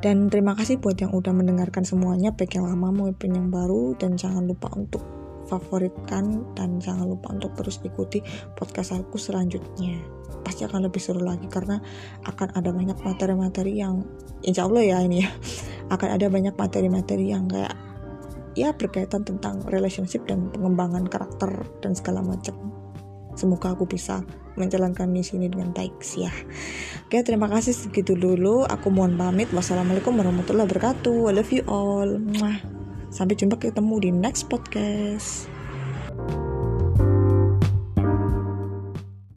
dan 0.03 0.27
terima 0.27 0.51
kasih 0.51 0.83
buat 0.83 0.99
yang 0.99 1.15
udah 1.15 1.31
mendengarkan 1.31 1.87
semuanya. 1.87 2.35
Baik 2.35 2.59
yang 2.59 2.67
lama 2.67 2.91
maupun 2.91 3.31
yang 3.31 3.47
baru. 3.47 3.95
Dan 3.95 4.19
jangan 4.19 4.43
lupa 4.43 4.67
untuk 4.75 4.99
favoritkan 5.47 6.43
dan 6.59 6.83
jangan 6.83 7.07
lupa 7.07 7.31
untuk 7.31 7.55
terus 7.55 7.79
ikuti 7.87 8.19
podcast 8.59 8.99
aku 8.99 9.15
selanjutnya. 9.15 10.03
Pasti 10.43 10.67
akan 10.67 10.91
lebih 10.91 10.99
seru 10.99 11.23
lagi 11.23 11.47
karena 11.47 11.79
akan 12.27 12.51
ada 12.51 12.75
banyak 12.75 12.99
materi-materi 12.99 13.79
yang 13.79 14.03
insya 14.43 14.67
Allah 14.67 14.83
ya 14.83 14.99
ini 14.99 15.23
ya 15.23 15.31
akan 15.95 16.09
ada 16.19 16.27
banyak 16.27 16.55
materi-materi 16.59 17.31
yang 17.31 17.47
kayak 17.47 17.71
ya 18.59 18.75
berkaitan 18.75 19.23
tentang 19.23 19.63
relationship 19.71 20.27
dan 20.27 20.51
pengembangan 20.51 21.07
karakter 21.07 21.63
dan 21.79 21.95
segala 21.95 22.19
macam 22.19 22.72
semoga 23.33 23.73
aku 23.73 23.85
bisa 23.89 24.21
menjalankan 24.53 25.09
misi 25.09 25.37
ini 25.37 25.49
dengan 25.49 25.73
baik 25.73 25.97
ya. 26.13 26.29
Oke 27.09 27.25
terima 27.25 27.49
kasih 27.49 27.73
segitu 27.73 28.13
dulu. 28.13 28.65
Aku 28.69 28.93
mohon 28.93 29.17
pamit. 29.17 29.49
Wassalamualaikum 29.49 30.13
warahmatullahi 30.13 30.69
wabarakatuh. 30.69 31.17
I 31.29 31.33
love 31.33 31.51
you 31.53 31.63
all. 31.65 32.09
Sampai 33.13 33.37
jumpa 33.37 33.61
ketemu 33.61 33.95
di 34.01 34.09
next 34.09 34.49
podcast 34.49 35.49